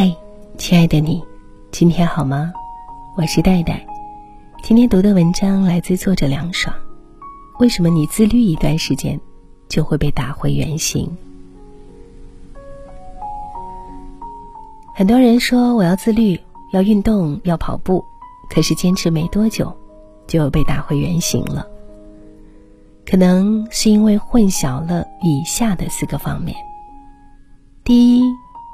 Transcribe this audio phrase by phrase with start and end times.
[0.00, 0.16] 嗨，
[0.56, 1.20] 亲爱的你，
[1.72, 2.52] 今天好吗？
[3.16, 3.84] 我是戴戴。
[4.62, 6.72] 今天读的文章来自作者凉爽。
[7.58, 9.20] 为什么你自律一段时间，
[9.68, 11.10] 就会被打回原形？
[14.94, 16.38] 很多人说我要自律，
[16.72, 18.04] 要运动，要跑步，
[18.48, 19.76] 可是坚持没多久，
[20.28, 21.66] 就被打回原形了。
[23.04, 26.56] 可能是因为混淆了以下的四个方面：
[27.82, 28.22] 第一，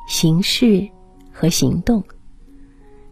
[0.07, 0.87] 形式。
[1.45, 2.03] 和行动，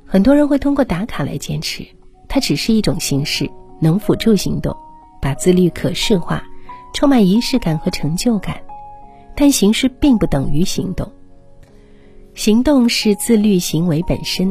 [0.06, 1.86] 很多人会通过打卡来坚持，
[2.28, 4.74] 它只是一种形式，能辅助行动，
[5.20, 6.42] 把自律可视化，
[6.94, 8.58] 充满仪式感和成就感。
[9.36, 11.12] 但形式并不等于行动，
[12.32, 14.50] 行动是自律行为本身。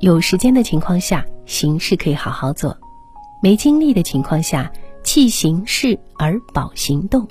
[0.00, 2.72] 有时间的情况下，形式可以好好做；
[3.42, 7.28] 没精力的情况下，弃形式而保行动。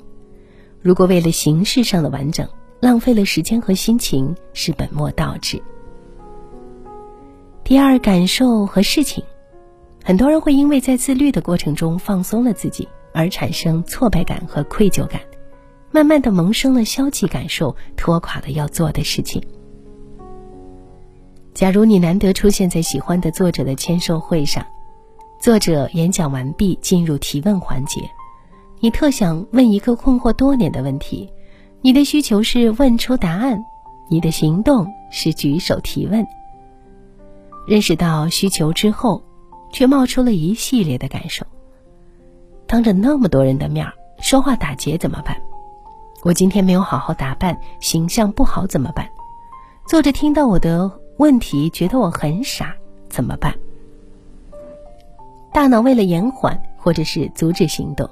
[0.80, 5.60] 如果为了形式上的完整，浪费了时间和心情是本末倒置。
[7.64, 9.22] 第二，感受和事情，
[10.04, 15.20] 很多人会因为在自律的过程中放松了自己，而产生挫败感和愧疚感，
[15.90, 19.40] 慢慢的萌生了消极感受，拖垮了要做的事情。
[21.54, 24.66] 假如你难得出现在喜欢的作者的签售会上，
[25.40, 28.00] 作者演讲完毕，进入提问环节，
[28.80, 31.32] 你特想问一个困惑多年的问题。
[31.80, 33.64] 你的需求是问出答案，
[34.08, 36.26] 你的行动是举手提问。
[37.66, 39.22] 认识到需求之后，
[39.72, 41.46] 却冒出了一系列的感受。
[42.66, 43.86] 当着那么多人的面
[44.20, 45.36] 说话打结怎么办？
[46.22, 49.08] 我今天没有好好打扮，形象不好怎么办？
[49.86, 52.74] 作者听到我的问题，觉得我很傻，
[53.08, 53.54] 怎么办？
[55.52, 58.08] 大脑为了延缓或者是阻止行动。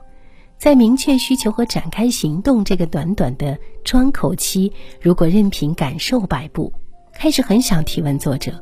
[0.59, 6.71] 在明确需求和展开行动这个短短的窗口期，如果任凭感受摆布，
[7.15, 8.53] 开始很想提问作者，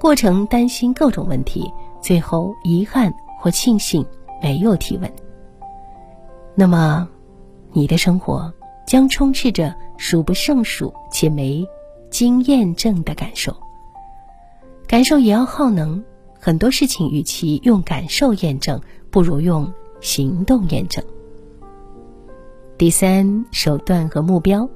[0.00, 4.04] 过程担心各种问题，最后遗憾或庆幸
[4.40, 5.12] 没有提问，
[6.54, 7.08] 那么，
[7.72, 8.52] 你的生活
[8.86, 11.66] 将充斥着数不胜数且没
[12.10, 13.54] 经验证的感受。
[14.86, 16.02] 感受也要耗能，
[16.38, 18.80] 很多事情与其用感受验证，
[19.10, 19.70] 不如用
[20.00, 21.04] 行动验证。
[22.78, 24.68] 第三，手段和目标。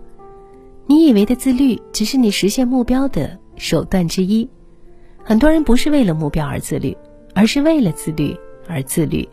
[0.86, 4.50] 你以为的自律，只是你实现目标的手段之一。
[5.24, 6.96] 很多人不是为了目标而自律，
[7.34, 8.36] 而是为了自律
[8.68, 9.28] 而自律。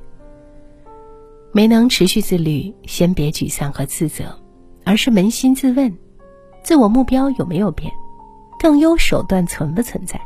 [1.51, 4.25] 没能持续自律，先别沮丧和自责，
[4.85, 5.97] 而是扪心自问：
[6.63, 7.91] 自我目标有没有变？
[8.59, 10.19] 更优手段存不存在？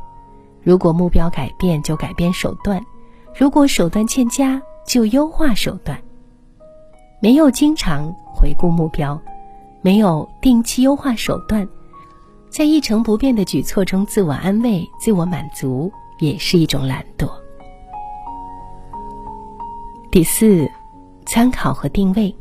[0.61, 2.81] 如果目标改变，就改变手段；
[3.37, 5.97] 如果手段欠佳，就优化手段。
[7.21, 8.13] 没有经常。
[8.35, 9.21] 回顾目标，
[9.81, 11.69] 没有定期优化手段，
[12.53, 17.27] 在一成不变的举措中自我安慰、自我满足，也是一种懒惰。
[20.11, 20.69] 第四，
[21.25, 22.33] 参考和定位。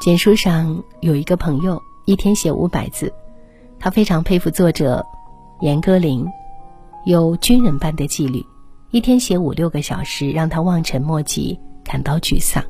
[0.00, 3.12] 简书上有一个朋友，一天写五百字，
[3.80, 5.04] 他非常佩服作者
[5.62, 6.24] 严歌苓，
[7.06, 8.40] 有军人般的纪律，
[8.92, 12.62] 一天写五六个小时，让他望尘莫及，感到沮丧。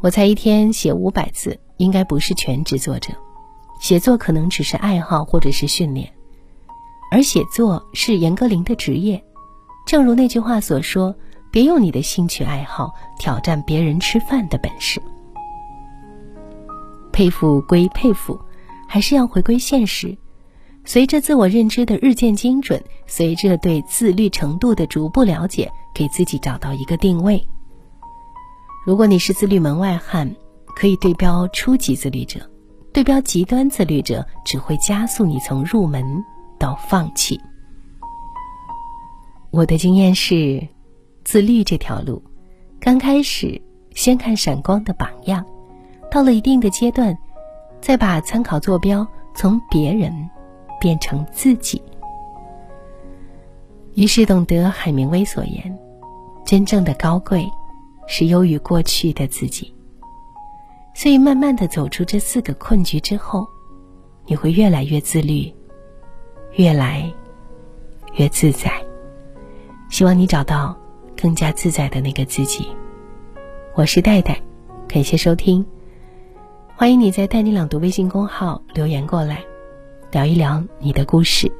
[0.00, 3.12] 我才一天写五百字，应该不是全职作者，
[3.80, 6.10] 写作可能只是爱好或者是训练，
[7.10, 9.22] 而写作是严歌苓的职业。
[9.86, 11.14] 正如那句话所说
[11.52, 15.00] ：“别用你的兴趣爱好挑战别人吃饭的本事。”
[17.12, 18.38] 佩服归佩服，
[18.88, 20.16] 还是要回归现实。
[20.86, 27.46] 随着自我认知的日渐精准，随着对自律程度的逐步了解，给自己找到一个定位。
[28.84, 30.34] 如果你是自律门外汉，
[30.74, 32.40] 可以对标初级自律者；
[32.94, 36.24] 对标极端自律者，只会加速你从入门
[36.60, 37.40] 到放弃。
[39.50, 40.64] 我的经验是，
[41.24, 42.22] 自律这条路，
[42.78, 43.60] 刚开始
[43.96, 45.44] 先看闪光的榜样，
[46.08, 47.18] 到了一定的阶段，
[47.80, 49.04] 再把参考坐标
[49.34, 50.30] 从别人
[50.80, 51.82] 变成自己。
[53.94, 55.76] 于是懂得海明威所言：
[56.46, 57.44] 真正的高贵。
[58.06, 59.73] 是优于过去的自己，
[60.94, 63.46] 所以慢慢的走出这四个困局之后，
[64.26, 65.52] 你会越来越自律，
[66.52, 67.12] 越来
[68.14, 68.70] 越自在。
[69.90, 70.74] 希望你找到
[71.20, 72.68] 更加自在的那个自己。
[73.74, 74.40] 我是戴戴，
[74.86, 75.66] 感谢收听，
[76.76, 79.44] 欢迎你在“带你朗读”微信公号留言过来，
[80.12, 81.50] 聊一聊你的故事。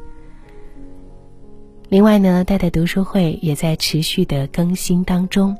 [1.88, 5.56] 另外呢，戴戴读书会也在持续的更新当中。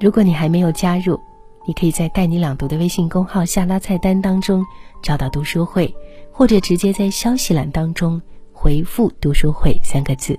[0.00, 1.20] 如果你还没有加入，
[1.66, 4.64] 你可以在“带你朗读”的微信公号下拉菜单当中
[5.02, 5.92] 找到读书会，
[6.30, 8.22] 或者直接在消息栏当中
[8.52, 10.38] 回复“读书会”三个字。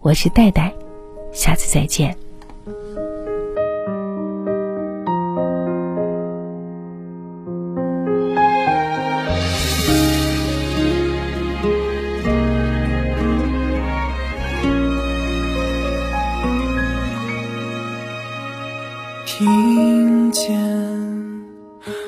[0.00, 0.72] 我是戴戴，
[1.32, 2.14] 下次再见。
[19.42, 20.56] 听见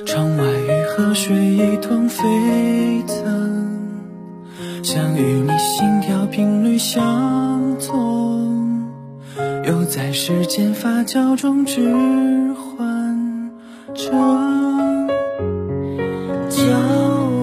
[0.07, 2.23] 窗外雨和水一同沸
[3.09, 3.75] 腾，
[4.85, 8.87] 想与你心跳频率相同，
[9.67, 11.93] 又在时间发酵中置
[12.55, 13.51] 换
[13.95, 14.13] 着
[16.49, 16.63] 旧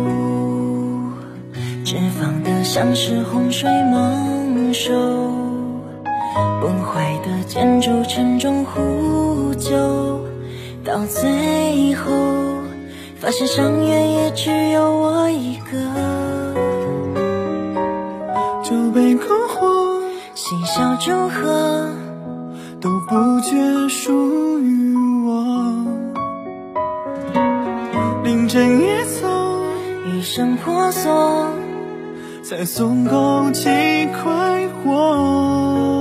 [0.06, 1.12] 物，
[1.84, 4.94] 绽放的像是洪水猛兽，
[6.62, 10.24] 崩坏的建筑沉重呼救，
[10.86, 12.12] 到最后
[13.20, 15.72] 发现伤员也只有我一个，
[18.64, 20.04] 酒杯篝火
[20.36, 21.90] 嬉笑祝贺，
[22.80, 25.74] 都不觉属于我，
[28.24, 29.28] 凌晨夜走。
[30.14, 31.48] 余生婆娑，
[32.44, 33.68] 才松口气
[34.22, 36.01] 快活。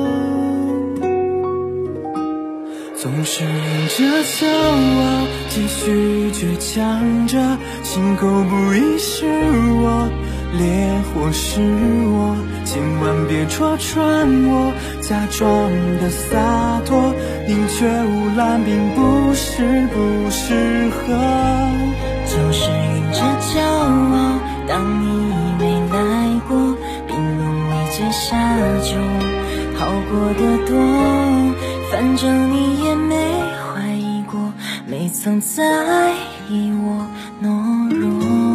[3.20, 3.50] 总是迎
[3.86, 7.36] 着骄傲，继续倔强着，
[7.82, 10.08] 心口不一是我，
[10.56, 12.34] 烈火是我，
[12.64, 14.72] 千万别戳穿我，
[15.02, 15.70] 假装
[16.00, 17.12] 的洒脱，
[17.46, 21.12] 宁缺毋滥，并不是不适合。
[22.24, 23.20] 就是晕着
[23.52, 24.40] 骄傲。
[24.66, 25.06] 当你
[25.58, 26.56] 没来过，
[27.06, 28.32] 冰冷未接下
[28.80, 28.96] 酒，
[29.76, 31.49] 好过得多。
[32.00, 33.14] 反正你也没
[33.74, 34.40] 怀疑过，
[34.86, 36.14] 没曾在
[36.48, 37.06] 意我
[37.42, 38.49] 懦弱。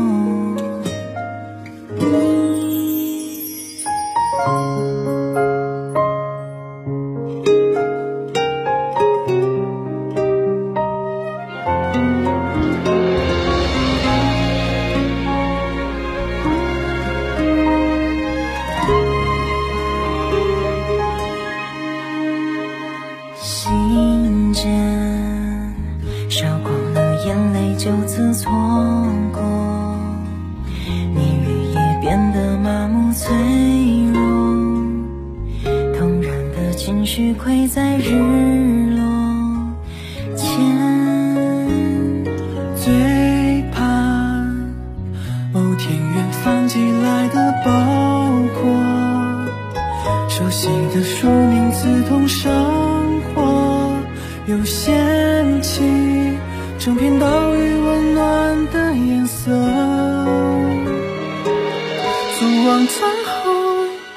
[36.85, 38.11] 然的情绪溃在日
[38.95, 39.03] 落
[40.35, 40.45] 前。
[42.75, 43.81] 最怕
[45.51, 47.71] 某天远方寄来的包
[48.61, 48.69] 裹，
[50.29, 52.53] 熟悉的书名刺痛生
[53.33, 53.91] 活，
[54.45, 55.81] 又掀起
[56.77, 59.51] 整片岛屿温暖的颜色。
[62.37, 63.51] 昨晚餐后，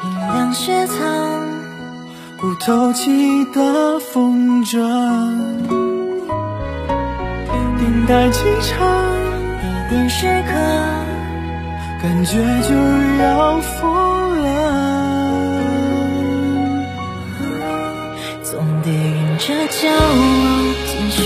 [0.03, 1.38] 明亮雪藏，
[2.41, 4.79] 不透气的风筝，
[7.49, 8.87] 等待机场。
[9.61, 10.53] 一点时刻。
[12.01, 12.77] 感觉就
[13.21, 14.47] 要疯了。
[18.45, 19.99] 总得晕着骄傲，
[20.87, 21.21] 继续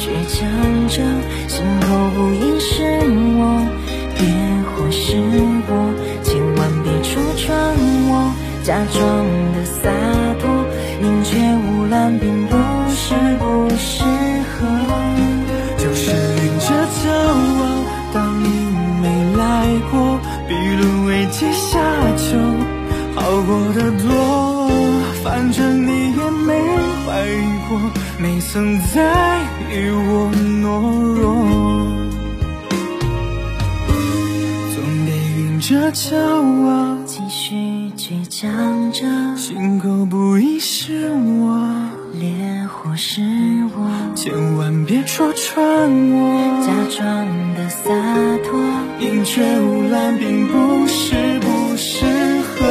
[0.00, 0.02] 倔
[0.32, 0.48] 强
[0.88, 1.02] 着，
[1.46, 2.72] 心口不应是
[3.36, 3.42] 我，
[4.18, 4.24] 烈
[4.72, 5.04] 火是
[5.68, 5.70] 我，
[6.22, 7.52] 千万别戳穿
[8.08, 8.98] 我，假装
[9.52, 9.90] 的洒，
[11.94, 12.56] 毋滥，并不
[12.90, 14.02] 是不适
[14.50, 14.66] 合。
[15.78, 17.62] 就是晕着骄傲，
[18.12, 18.44] 当你
[19.00, 19.04] 没
[19.36, 19.40] 来
[19.92, 21.78] 过，比沦为阶下
[22.16, 22.36] 囚，
[23.14, 24.04] 好过的多。
[25.22, 26.52] 反正你也没
[27.06, 27.30] 怀疑
[27.68, 27.78] 过，
[28.18, 29.38] 没曾在
[29.70, 30.64] 意我懦
[31.14, 31.22] 弱。
[34.74, 35.08] 总得
[35.38, 37.54] 晕着骄傲，继续
[37.96, 41.83] 倔强着，心口不一是我，
[42.96, 43.20] 是
[43.76, 45.64] 我，千万别戳穿
[46.10, 46.64] 我。
[46.64, 47.90] 假装的洒
[48.44, 48.58] 脱。
[49.00, 52.06] 宁缺毋滥，并不是不适
[52.42, 52.64] 合。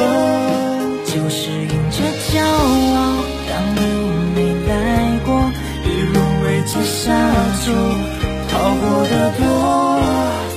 [1.04, 3.80] 就是晕着骄傲，当你
[4.34, 4.72] 没来
[5.24, 5.28] 过，
[5.84, 7.12] 比沦为接下
[7.62, 7.72] 囚，
[8.50, 9.42] 好过的多。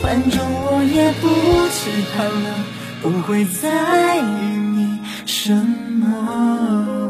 [0.02, 1.28] 反正我也不
[1.70, 1.78] 期
[2.16, 2.48] 盼了，
[3.02, 4.20] 不会在意
[4.76, 7.07] 你什么。